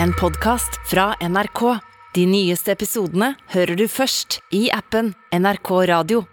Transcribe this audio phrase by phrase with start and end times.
[0.00, 1.78] en podkast fra NRK.
[2.14, 6.24] De nyeste episodene hører du først i appen NRK Radio.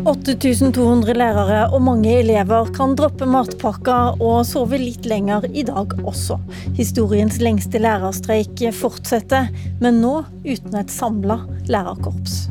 [0.00, 6.38] «8200 lærere og mange elever kan droppe matpakker og sove litt lenger i dag også.
[6.78, 10.16] Historiens lengste lærerstreik fortsetter, men nå
[10.48, 12.48] uten et samla lærerkorps.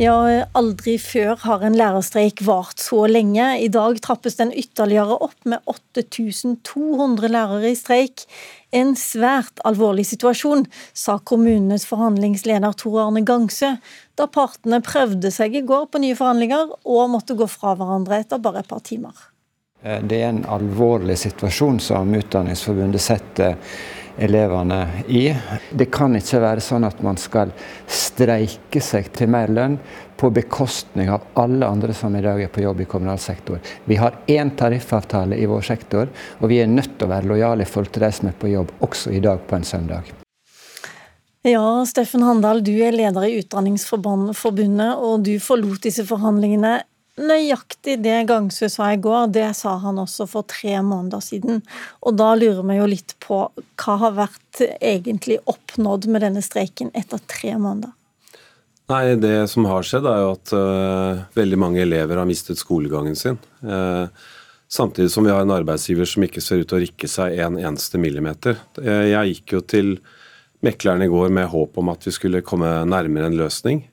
[0.00, 3.44] Ja, aldri før har en lærerstreik vart så lenge.
[3.60, 8.24] I dag trappes den ytterligere opp med 8200 lærere i streik.
[8.72, 10.64] En svært alvorlig situasjon,
[10.96, 13.74] sa kommunenes forhandlingsleder Tor Arne Gangsø,
[14.16, 18.40] da partene prøvde seg i går på nye forhandlinger og måtte gå fra hverandre etter
[18.40, 19.12] bare et par timer.
[19.82, 23.58] Det er en alvorlig situasjon som Utdanningsforbundet setter
[24.16, 25.26] elevene i.
[25.70, 27.52] Det kan ikke være sånn at man skal
[27.86, 29.78] streike seg til mer lønn
[30.20, 33.58] på bekostning av alle andre som i dag er på jobb i kommunal sektor.
[33.84, 37.66] Vi har én tariffavtale i vår sektor, og vi er nødt til å være lojale
[37.66, 40.12] i forhold til de som er på jobb, også i dag på en søndag.
[41.42, 46.76] Ja, Steffen Handal, du er leder i Utdanningsforbundet, og du forlot disse forhandlingene
[47.22, 51.62] Nøyaktig det Gangsø sa i går, det sa han også for tre måneder siden.
[52.02, 56.90] Og da lurer vi jo litt på hva har vært egentlig oppnådd med denne streiken
[56.98, 57.92] etter tre måneder?
[58.90, 63.14] Nei, Det som har skjedd, er jo at uh, veldig mange elever har mistet skolegangen
[63.16, 63.38] sin.
[63.62, 64.10] Uh,
[64.72, 67.60] samtidig som vi har en arbeidsgiver som ikke ser ut til å rikke seg en
[67.60, 68.58] eneste millimeter.
[68.80, 69.94] Uh, jeg gikk jo til
[70.62, 73.86] mekleren i går med håp om at vi skulle komme nærmere en løsning.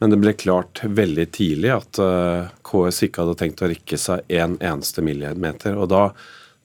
[0.00, 4.24] Men det ble klart veldig tidlig at eh, KS ikke hadde tenkt å rikke seg
[4.32, 5.76] en eneste millimeter.
[5.76, 6.04] og da,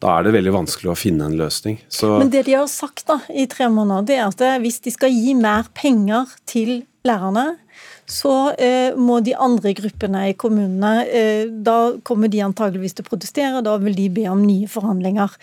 [0.03, 1.79] da er det veldig vanskelig å finne en løsning.
[1.89, 4.81] Så Men det de har sagt da, i tre måneder, det er at eh, hvis
[4.83, 7.53] de skal gi mer penger til lærerne,
[8.05, 13.07] så eh, må de andre gruppene i kommunene eh, Da kommer de antageligvis til å
[13.07, 15.33] protestere, da vil de be om nye forhandlinger.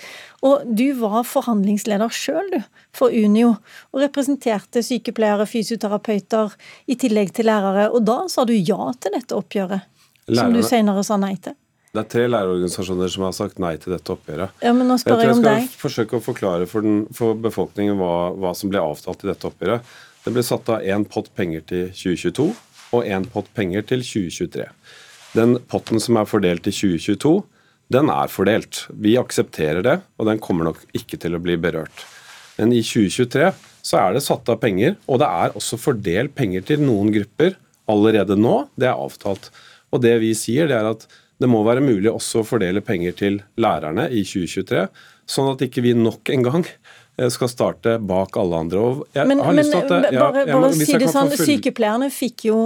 [0.47, 2.61] Og du var forhandlingsleder sjøl, du,
[2.95, 3.57] for Unio,
[3.91, 6.55] og representerte sykepleiere, fysioterapeuter
[6.87, 7.89] i tillegg til lærere.
[7.91, 9.89] Og da sa du ja til dette oppgjøret,
[10.29, 10.39] Lærerne.
[10.39, 11.59] som du senere sa nei til.
[11.93, 14.55] Det er tre lærerorganisasjoner som har sagt nei til dette oppgjøret.
[14.65, 15.59] Ja, men nå spør jeg, jeg om deg.
[15.59, 19.29] Jeg skal forsøke å forklare for, den, for befolkningen hva, hva, som ble avtalt i
[19.29, 19.91] dette oppgjøret.
[20.25, 22.47] Det ble satt av én pott penger til 2022
[22.97, 24.65] og én pott penger til 2023.
[25.37, 27.35] Den potten som er fordelt til 2022,
[27.93, 28.87] den er fordelt.
[28.97, 32.07] Vi aksepterer det, og den kommer nok ikke til å bli berørt.
[32.57, 33.51] Men i 2023
[33.85, 37.59] så er det satt av penger, og det er også fordelt penger til noen grupper
[37.93, 38.63] allerede nå.
[38.81, 39.51] Det er avtalt.
[39.93, 41.05] Og det vi sier, det er at
[41.43, 44.87] det må være mulig også å fordele penger til lærerne i 2023,
[45.29, 46.67] sånn at ikke vi nok en gang
[47.17, 48.79] Eh, skal starte bak alle andre.
[49.13, 52.57] men, men at, ja, bare, bare si det sånn, Sykepleierne fikk jo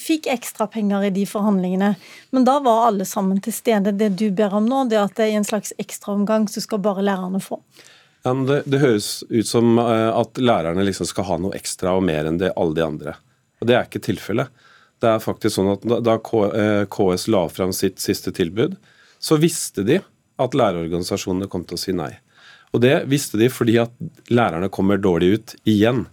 [0.00, 1.90] fikk ekstrapenger i de forhandlingene,
[2.32, 3.92] men da var alle sammen til stede.
[3.92, 6.80] Det du ber om nå, det er at det er en slags ekstraomgang så skal
[6.80, 7.60] bare lærerne få.
[8.24, 12.04] Ja, det, det, høres ut som eh, at lærerne liksom skal ha noe ekstra og
[12.08, 13.16] mer enn det alle de andre.
[13.60, 14.48] Og Det er ikke tilfellet.
[15.00, 18.76] Det er faktisk sånn at Da KS eh, la fram sitt siste tilbud,
[19.20, 20.00] så visste de
[20.40, 22.12] at lærerorganisasjonene kom til å si nei.
[22.72, 23.92] Og det visste de fordi at
[24.30, 26.04] lærerne kommer dårlig ut igjen.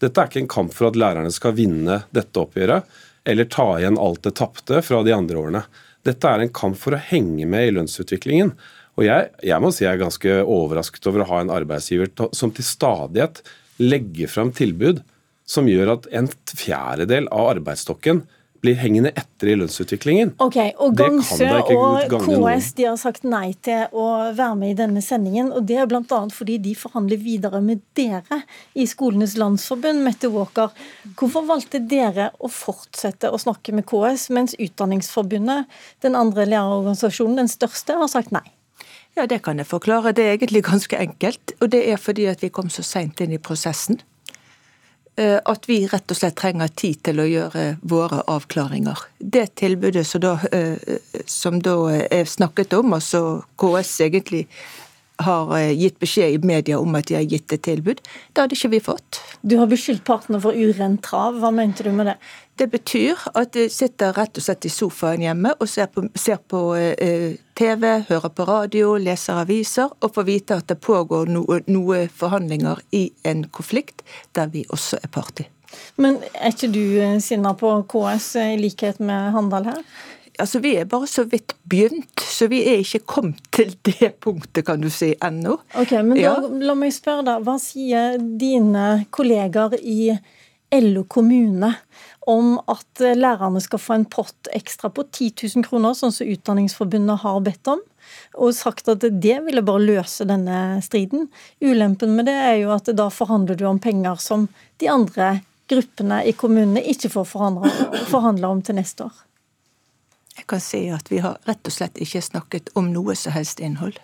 [0.00, 2.88] Dette er ikke en kamp for at lærerne skal vinne dette oppgjøret,
[3.28, 5.62] eller ta igjen alt det tapte fra de andre årene.
[6.06, 8.54] Dette er en kamp for å henge med i lønnsutviklingen.
[8.98, 12.52] Og jeg, jeg må si jeg er ganske overrasket over å ha en arbeidsgiver som
[12.52, 13.42] til stadighet
[13.80, 15.00] legger fram tilbud
[15.50, 18.22] som gjør at en fjerdedel av arbeidsstokken
[18.60, 20.34] blir hengende etter i lønnsutviklingen.
[20.44, 24.06] Ok, og Gangsø og KS de har sagt nei til å
[24.36, 25.48] være med i denne sendingen.
[25.56, 26.20] og Det er bl.a.
[26.34, 28.42] fordi de forhandler videre med dere
[28.76, 30.04] i Skolenes landsforbund.
[30.04, 30.74] Mette Walker,
[31.16, 35.70] hvorfor valgte dere å fortsette å snakke med KS, mens Utdanningsforbundet,
[36.04, 38.44] den andre lærerorganisasjonen, den største, har sagt nei?
[39.16, 40.12] Ja, Det kan jeg forklare.
[40.12, 41.56] Det er egentlig ganske enkelt.
[41.60, 44.00] Og det er fordi at vi kom så seint inn i prosessen.
[45.20, 49.02] Eh, at vi rett og slett trenger tid til å gjøre våre avklaringer.
[49.18, 50.96] Det tilbudet som da, eh,
[51.26, 54.46] som da er snakket om, altså KS egentlig
[55.26, 58.00] har eh, gitt beskjed i media om at de har gitt et tilbud.
[58.32, 59.20] Det hadde ikke vi fått.
[59.42, 61.38] Du har beskyldt partene for urent trav.
[61.40, 62.16] Hva mente du med det?
[62.60, 66.42] Det betyr at de sitter rett og slett i sofaen hjemme og ser på, ser
[66.44, 71.62] på eh, TV, hører på radio, leser aviser og får vite at det pågår noe,
[71.72, 74.04] noe forhandlinger i en konflikt
[74.36, 75.48] der vi også er part i.
[75.96, 79.84] Men er ikke du eh, sinna på KS i likhet med Handal her?
[80.40, 84.64] Altså, Vi er bare så vidt begynt, så vi er ikke kommet til det punktet,
[84.66, 85.58] kan du si, ennå.
[85.78, 87.38] Ok, men da, La meg spørre, da.
[87.44, 90.14] Hva sier dine kolleger i
[90.70, 91.72] LO kommune
[92.30, 97.22] om at lærerne skal få en pott ekstra på 10 000 kroner, sånn som Utdanningsforbundet
[97.24, 97.80] har bedt om.
[98.42, 101.28] Og sagt at det ville bare løse denne striden.
[101.62, 104.46] Ulempen med det er jo at da forhandler du om penger som
[104.82, 105.40] de andre
[105.70, 109.18] gruppene i kommunene ikke får forhandle om til neste år.
[110.50, 114.00] Kan si at vi har rett og slett ikke snakket om noe som helst innhold.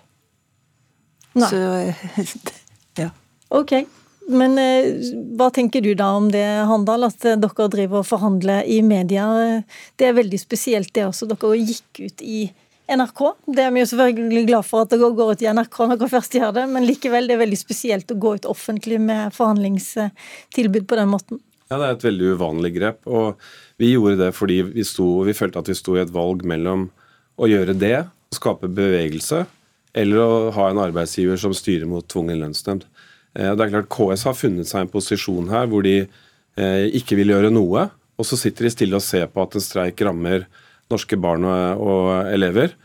[1.37, 1.49] Nei.
[1.51, 2.37] Så
[3.03, 3.11] ja.
[3.55, 3.81] Ok.
[4.27, 4.93] Men eh,
[5.39, 9.27] hva tenker du da om det, Handal, at dere driver og forhandler i media?
[9.99, 11.29] Det er veldig spesielt det også.
[11.31, 12.47] Dere gikk ut i
[12.87, 13.21] NRK.
[13.47, 16.13] Det er vi jo selvfølgelig glad for at dere går ut i NRK når dere
[16.13, 20.87] først gjør det, men likevel det er veldig spesielt å gå ut offentlig med forhandlingstilbud
[20.87, 21.43] på den måten.
[21.67, 23.01] Ja, det er et veldig uvanlig grep.
[23.07, 23.41] og
[23.81, 26.89] Vi gjorde det fordi vi, sto, vi følte at vi sto i et valg mellom
[27.37, 29.45] å gjøre det, skape bevegelse,
[29.97, 32.87] eller å ha en arbeidsgiver som styrer mot tvungen lønnsnemnd.
[33.37, 37.19] Eh, det er klart KS har funnet seg en posisjon her hvor de eh, ikke
[37.19, 40.47] vil gjøre noe, og så sitter de stille og ser på at en streik rammer
[40.93, 42.77] norske barn og elever,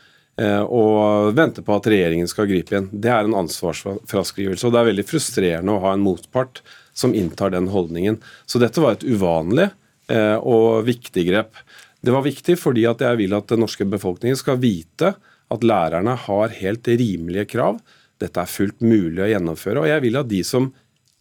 [0.42, 2.90] eh, og venter på at regjeringen skal gripe inn.
[2.92, 4.66] Det er en ansvarsfraskrivelse.
[4.66, 8.20] og Det er veldig frustrerende å ha en motpart som inntar den holdningen.
[8.46, 9.70] Så dette var et uvanlig
[10.12, 11.58] eh, og viktig grep.
[12.02, 15.14] Det var viktig fordi at jeg vil at den norske befolkningen skal vite
[15.52, 17.82] at lærerne har helt rimelige krav.
[18.22, 19.84] Dette er fullt mulig å gjennomføre.
[19.84, 20.70] Og jeg vil at de som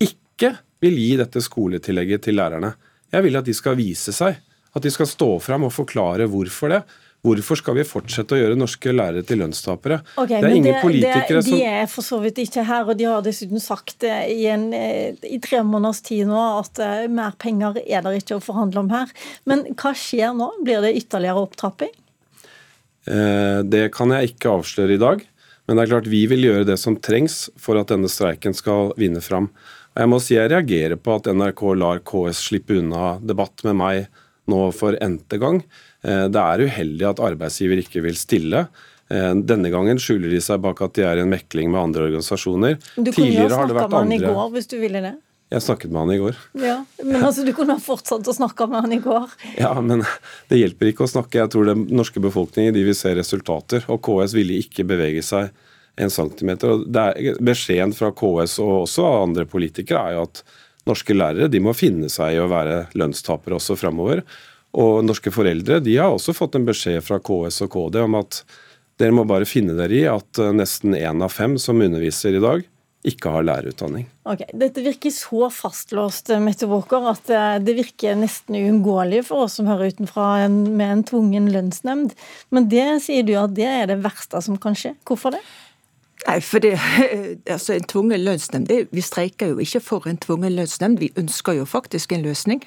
[0.01, 2.75] ikke vil gi dette skoletillegget til lærerne,
[3.11, 4.39] jeg vil at de skal vise seg.
[4.71, 6.81] At de skal stå fram og forklare hvorfor det.
[7.21, 9.99] Hvorfor skal vi fortsette å gjøre norske lærere til lønnstapere?
[10.15, 12.87] Okay, det er ingen det, politikere det, som De er for så vidt ikke her,
[12.89, 17.05] og de har dessuten sagt i, en, eh, i tre måneders tid nå at uh,
[17.13, 19.13] mer penger er det ikke å forhandle om her.
[19.45, 20.49] Men hva skjer nå?
[20.65, 21.93] Blir det ytterligere opptrapping?
[23.11, 25.27] Eh, det kan jeg ikke avsløre i dag.
[25.69, 28.95] Men det er klart vi vil gjøre det som trengs for at denne streiken skal
[29.01, 29.53] vinne fram.
[29.93, 33.79] Og jeg må si jeg reagerer på at NRK lar KS slippe unna debatt med
[33.79, 34.09] meg
[34.51, 35.61] nå for n-te gang.
[36.07, 38.67] Eh, det er uheldig at arbeidsgiver ikke vil stille.
[39.11, 42.07] Eh, denne gangen skjuler de seg bak at de er i en mekling med andre
[42.09, 42.79] organisasjoner.
[42.97, 45.17] Du kunne jo snakka med han i går hvis du ville det.
[45.51, 46.37] Jeg snakket med han i går.
[46.63, 49.33] Ja, Men altså, du kunne ha fortsatt å snakke med han i går?
[49.59, 50.05] Ja, men
[50.47, 51.41] det hjelper ikke å snakke.
[51.41, 53.83] Jeg tror den norske befolkningen de vil se resultater.
[53.91, 55.51] Og KS ville ikke bevege seg
[55.99, 56.71] en centimeter.
[56.71, 60.45] Og er, beskjeden fra KS og også andre politikere er jo at
[60.87, 64.23] norske lærere de må finne seg i å være lønnstapere også framover.
[64.79, 68.43] Og norske foreldre de har også fått en beskjed fra KS og KD om at
[69.01, 72.43] dere må bare finne dere i at eh, nesten én av fem som underviser i
[72.43, 72.67] dag,
[73.09, 74.05] ikke har lærerutdanning.
[74.29, 79.57] Ok, Dette virker så fastlåst Mette Walker, at eh, det virker nesten uunngåelig for oss
[79.57, 82.13] som hører utenfra en, med en tvungen lønnsnemnd.
[82.53, 84.93] Men det sier du at det er det verste som kan skje.
[85.09, 85.41] Hvorfor det?
[86.27, 86.75] Nei, for det,
[87.55, 91.65] altså En tvungen lønnsnemnd Vi streiker jo ikke for en tvungen lønnsnemnd, vi ønsker jo
[91.65, 92.61] faktisk en løsning.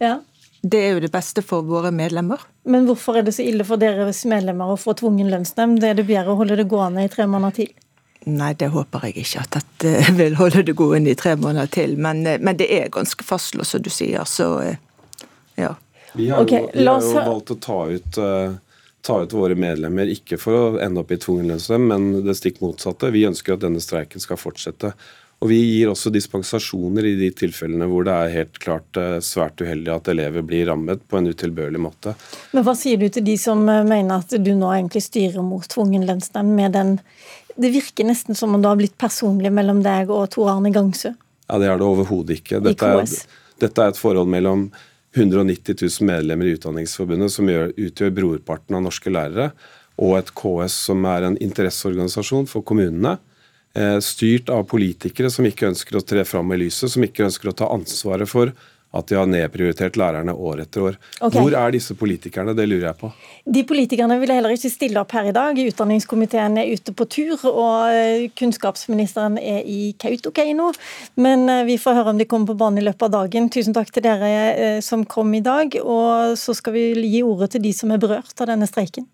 [0.00, 0.22] Ja,
[0.66, 2.42] det er jo det beste for våre medlemmer.
[2.66, 5.84] Men hvorfor er det så ille for deres medlemmer å få tvungen lønnsnemnd?
[5.84, 7.72] Er det bedre å holde det gående i tre måneder til?
[8.26, 11.94] Nei, det håper jeg ikke at dette vil holde det gående i tre måneder til.
[12.02, 14.24] Men, eh, men det er ganske fastlåst, som du sier.
[14.26, 14.80] Så eh,
[15.60, 15.74] ja.
[16.16, 18.18] Vi har, okay, jo, vi har jo valgt å ta ut,
[19.04, 22.62] ta ut, våre medlemmer, ikke for å ende opp i tvungen lønnsnemnd, men det stikk
[22.64, 23.12] motsatte.
[23.12, 24.94] Vi ønsker at denne streiken skal fortsette.
[25.46, 29.60] Og Vi gir også dispensasjoner i de tilfellene hvor det er helt klart eh, svært
[29.62, 32.16] uheldig at elever blir rammet på en utilbørlig måte.
[32.50, 35.62] Men Hva sier du til de som eh, mener at du nå egentlig styrer mot
[35.70, 36.90] tvungen lønnsnemnd med den
[37.54, 41.14] Det virker nesten som om det har blitt personlig mellom deg og Tor Arne Gangsø?
[41.46, 42.58] Ja, det er det overhodet ikke.
[42.66, 43.06] Dette er,
[43.62, 44.66] dette er et forhold mellom
[45.14, 49.52] 190 000 medlemmer i Utdanningsforbundet, som gjør, utgjør brorparten av norske lærere,
[49.96, 53.14] og et KS som er en interesseorganisasjon for kommunene
[54.00, 57.56] styrt av politikere som ikke ønsker å tre fram i lyset, som ikke ønsker å
[57.58, 58.54] ta ansvaret for
[58.94, 60.98] at de har nedprioritert lærerne år etter år.
[61.18, 61.34] Okay.
[61.36, 62.54] Hvor er disse politikerne?
[62.56, 63.10] Det lurer jeg på.
[63.56, 65.58] De politikerne vil heller ikke stille opp her i dag.
[65.58, 70.70] Utdanningskomiteen er ute på tur, og eh, kunnskapsministeren er i Kautokeino.
[71.20, 73.50] Men eh, vi får høre om de kommer på banen i løpet av dagen.
[73.52, 75.76] Tusen takk til dere som kom i dag.
[75.82, 79.08] Og så skal vi gi ordet til de som er berørt av denne streiken.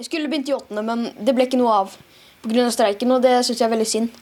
[0.00, 1.98] Jeg skulle begynt i åttende, men det ble ikke noe av
[2.42, 2.66] pga.
[2.70, 4.18] streiken, og det syns jeg er veldig synd.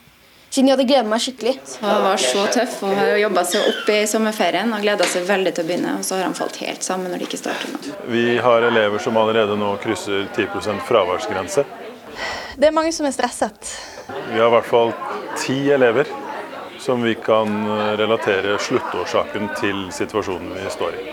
[0.49, 1.51] Siden jeg hadde gledet meg skikkelig.
[1.83, 5.51] Han var så tøff og har jobba seg opp i sommerferien og gleda seg veldig
[5.53, 5.91] til å begynne.
[5.99, 7.97] Og så har han falt helt sammen når det ikke starter nå.
[8.09, 11.67] Vi har elever som allerede nå krysser 10% fraværsgrense.
[12.57, 13.75] Det er mange som er stresset.
[14.31, 14.95] Vi har i hvert fall
[15.37, 16.09] ti elever
[16.81, 17.53] som vi kan
[17.99, 21.05] relatere sluttårsaken til situasjonen vi står i.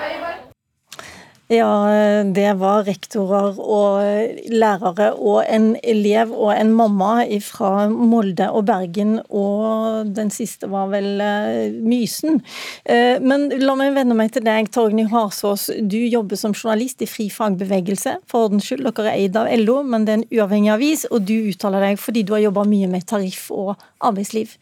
[1.47, 1.87] Ja,
[2.35, 9.21] det var rektorer og lærere og en elev og en mamma fra Molde og Bergen,
[9.31, 12.41] og den siste var vel eh, Mysen.
[12.83, 15.69] Eh, men la meg vende meg til deg, Torgny Harsås.
[15.79, 18.17] Du jobber som journalist i Fri fagbevegelse.
[18.27, 21.31] For ordens skyld, dere er eid av LO, men det er en uavhengig avis, og
[21.31, 24.59] du uttaler deg fordi du har jobba mye med tariff og arbeidsliv.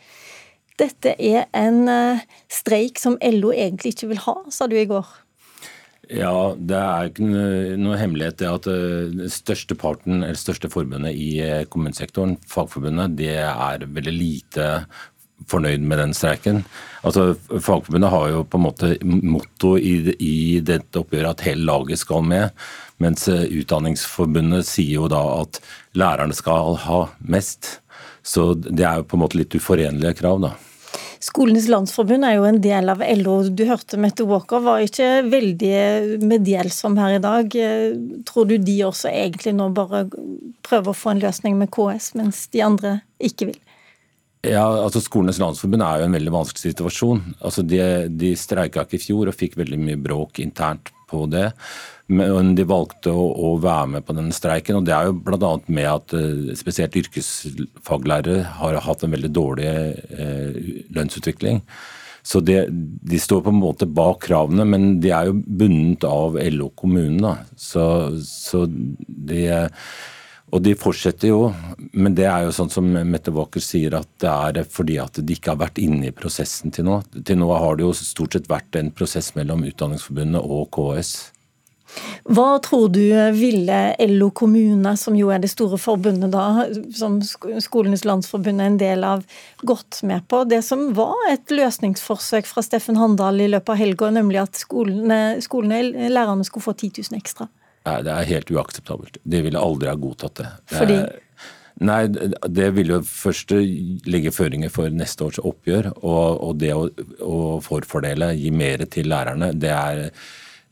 [0.77, 5.24] Dette er en eh, streik som LO egentlig ikke vil ha, sa du i går.
[6.13, 7.25] Ja, Det er ikke
[7.81, 13.17] noe hemmelighet det at eh, den største parten, eller største forbundet i eh, kommunesektoren, Fagforbundet,
[13.21, 14.69] det er veldig lite
[15.51, 16.63] fornøyd med den streiken.
[17.05, 22.01] Altså, Fagforbundet har jo på en måte motto i, i dette oppgjøret at hele laget
[22.01, 22.67] skal med.
[23.03, 25.61] Mens eh, Utdanningsforbundet sier jo da at
[25.99, 27.79] lærerne skal ha mest.
[28.25, 30.55] Så det er jo på en måte litt uforenlige krav, da.
[31.25, 33.39] Skolenes landsforbund er jo en del av LO.
[33.49, 37.55] Du hørte Mette Walker var ikke veldig meddelsom her i dag.
[38.29, 40.05] Tror du de også egentlig nå bare
[40.67, 43.61] prøver å få en løsning med KS, mens de andre ikke vil?
[44.45, 47.23] Ja, altså Skolenes landsforbund er jo en veldig vanskelig situasjon.
[47.41, 47.81] Altså De,
[48.13, 51.51] de streika ikke i fjor og fikk veldig mye bråk internt på det.
[52.07, 54.79] Men de valgte å, å, være med på denne streiken.
[54.79, 55.53] og Det er jo bl.a.
[55.73, 60.59] med at uh, spesielt yrkesfaglærere har hatt en veldig dårlig eh,
[60.93, 61.63] lønnsutvikling.
[62.25, 66.39] Så det, De står på en måte bak kravene, men de er jo bundet av
[66.53, 67.35] LO kommunene.
[67.57, 67.85] Så,
[68.25, 69.43] så de,
[70.55, 71.49] og de fortsetter jo,
[71.99, 74.31] men det er jo sånn som Mette Walker sier, at det
[74.63, 77.01] er fordi at de ikke har vært inne i prosessen til nå.
[77.27, 81.15] Til nå har det jo stort sett vært en prosess mellom Utdanningsforbundet og KS.
[82.25, 83.03] Hva tror du
[83.37, 88.79] ville LO kommune, som jo er det store forbundet da, som Skolenes landsforbund er en
[88.81, 89.27] del av,
[89.67, 90.45] gått med på?
[90.49, 95.21] Det som var et løsningsforsøk fra Steffen Handal i løpet av helga, nemlig at skolene,
[95.45, 97.51] skolene, lærerne skulle få 10 000 ekstra?
[97.85, 99.19] Nei, Det er helt uakseptabelt.
[99.25, 100.49] De ville aldri ha godtatt det.
[100.73, 100.99] Fordi?
[101.85, 103.51] Nei, det vil jo først
[104.07, 105.91] legge føringer for neste års oppgjør.
[106.01, 106.87] Og, og det å,
[107.21, 110.05] å forfordele, gi mer til lærerne, det er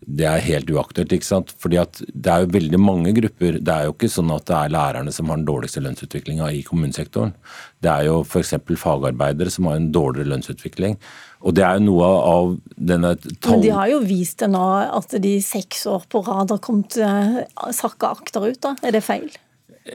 [0.06, 1.12] det er helt uaktuelt.
[1.12, 1.52] ikke sant?
[1.58, 3.58] Fordi at Det er jo veldig mange grupper.
[3.58, 6.62] Det er jo ikke sånn at det er lærerne som har den dårligste lønnsutviklinga i
[6.62, 7.34] kommunesektoren.
[7.82, 8.54] Det er jo f.eks.
[8.76, 10.98] fagarbeidere som har en dårligere lønnsutvikling.
[11.42, 13.56] Og det er jo noe av denne tall...
[13.56, 16.98] Men de har jo vist det nå at de seks år på rad har kommet
[17.02, 17.42] uh,
[17.74, 18.60] sakka akterut.
[18.62, 18.76] da.
[18.82, 19.30] Er det feil?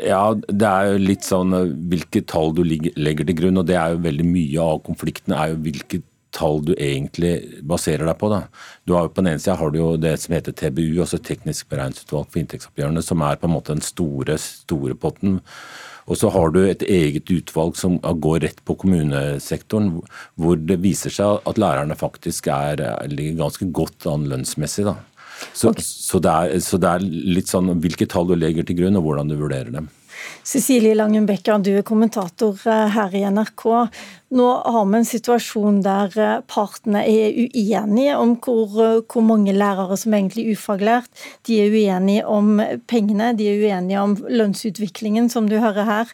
[0.03, 3.61] Ja, det er jo litt sånn eh, hvilke tall du legger til grunn.
[3.61, 6.01] Og det er jo veldig mye av konflikten er jo hvilke
[6.37, 7.33] tall du egentlig
[7.67, 8.29] baserer deg på.
[8.31, 8.43] Da.
[8.85, 11.69] Du har, på den ene sida har du jo det som heter TBU, altså Teknisk
[11.73, 15.41] beregningsutvalg for inntektsoppgjørene, som er på en måte den store, store potten.
[16.07, 19.97] Og så har du et eget utvalg som går rett på kommunesektoren,
[20.39, 24.87] hvor det viser seg at lærerne faktisk er, ligger ganske godt an lønnsmessig.
[24.87, 24.95] da.
[25.53, 25.83] Så, okay.
[25.83, 27.05] så, det er, så, det er,
[27.37, 29.91] litt sånn hvilke tall du legger til grunn, og hvordan du vurderer dem.
[30.47, 33.65] Cecilie Langenbecker, du er kommentator eh, her i NRK.
[34.37, 39.55] Nå har vi en situasjon der eh, partene er uenige om hvor, eh, hvor, mange
[39.55, 41.25] lærere som er egentlig er ufaglært.
[41.47, 46.13] De er uenige om pengene, de er uenige om lønnsutviklingen, som du hører her.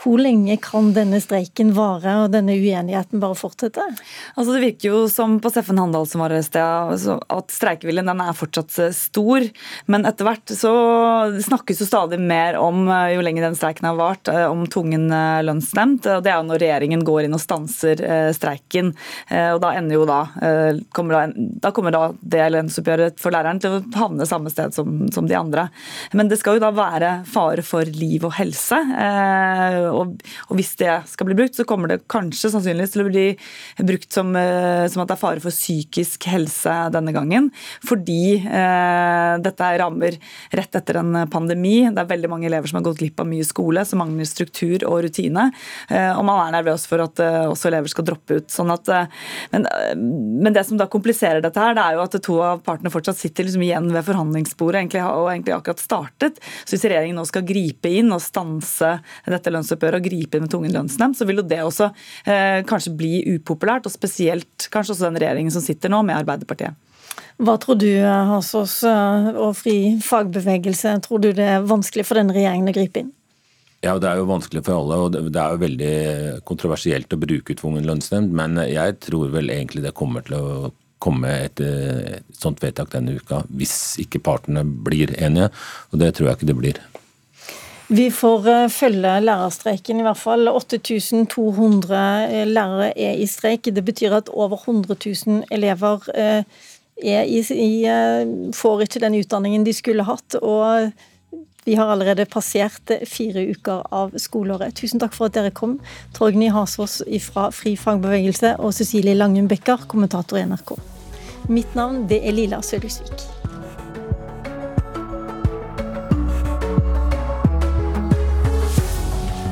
[0.00, 3.84] Hvor lenge kan denne streiken vare og denne uenigheten bare fortsette?
[4.32, 8.36] Altså Det virker jo som på Steffen Handal som var sted, at streikeviljen den er
[8.36, 9.44] fortsatt eh, stor.
[9.92, 10.72] Men etter hvert så
[11.44, 15.08] snakkes jo stadig mer om, eh, jo lenger den streiken har vart, eh, om tvungen
[15.44, 16.08] lønnsnemnd.
[16.08, 18.00] og Det er jo når regjeringen går inn og stanser
[18.36, 18.92] streiken.
[19.30, 20.20] Og da ender jo da
[20.94, 25.08] kommer da, da kommer da det lønnsoppgjøret for læreren til å havne samme sted som,
[25.12, 25.68] som de andre.
[26.16, 28.80] Men det skal jo da være fare for liv og helse
[29.92, 30.16] og,
[30.48, 33.26] og, hvis det skal bli brukt, så kommer det kanskje sannsynligvis til å bli
[33.90, 37.50] brukt som, eh, som at det er fare for psykisk helse denne gangen.
[37.86, 40.18] Fordi eh, dette rammer
[40.56, 41.82] rett etter en pandemi.
[41.90, 44.84] Det er veldig mange elever som har gått glipp av mye skole, som mangler struktur
[44.88, 45.50] og rutine.
[45.88, 48.50] Eh, og man er nervøs for at eh, også elever skal droppe ut.
[48.52, 49.08] Sånn at, eh,
[49.54, 52.62] men, eh, men, det som da kompliserer dette, her, det er jo at to av
[52.66, 56.40] partene fortsatt sitter liksom igjen ved forhandlingsbordet egentlig, og egentlig akkurat startet.
[56.64, 60.44] Så hvis regjeringen nå skal gripe inn og stanse dette lønnsoppgjøret, lønnsoppgjør og gripe inn
[60.44, 61.90] med tvungen lønnsnemnd, så vil jo det også
[62.26, 66.74] eh, kanskje bli upopulært, og spesielt kanskje også den regjeringen som sitter nå, med Arbeiderpartiet.
[67.40, 72.36] Hva tror du, Hasås eh, og Fri fagbevegelse, tror du det er vanskelig for denne
[72.36, 73.14] regjeringen å gripe inn?
[73.80, 75.94] Ja, Det er jo vanskelig for alle, og det er jo veldig
[76.44, 78.28] kontroversielt å bruke tvungen lønnsnemnd.
[78.36, 80.68] Men jeg tror vel egentlig det kommer til å
[81.00, 85.48] komme et, et sånt vedtak denne uka, hvis ikke partene blir enige.
[85.94, 86.82] Og det tror jeg ikke det blir.
[87.90, 90.48] Vi får eh, følge lærerstreiken, i hvert fall.
[90.48, 93.66] 8200 eh, lærere er i streik.
[93.66, 94.94] Det betyr at over 100
[95.26, 96.44] 000 elever eh,
[97.02, 100.38] i, i, får ikke den utdanningen de skulle hatt.
[100.42, 100.92] og
[101.64, 104.74] vi har allerede passert fire uker av skoleåret.
[104.74, 105.76] Tusen takk for at dere kom.
[106.16, 110.72] Torgny Hasås fra Fri fagbevegelse og Cecilie Langen Bekker, kommentator i NRK.
[111.52, 113.39] Mitt navn det er Lila Sølhusvik.